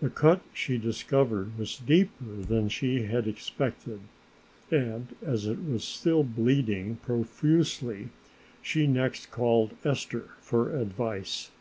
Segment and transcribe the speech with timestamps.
[0.00, 4.00] The cut she discovered was deeper than she had expected
[4.68, 8.08] and, as it was still bleeding profusely,
[8.62, 11.52] she next called Esther for advice.